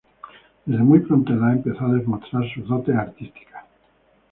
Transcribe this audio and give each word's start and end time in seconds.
Desde 0.65 0.83
muy 0.83 0.97
pronta 1.01 1.33
edad 1.33 1.51
empezó 1.51 1.85
a 1.85 1.93
demostrar 1.93 2.43
sus 2.55 2.67
dotes 2.67 2.95
artísticos. 2.95 3.53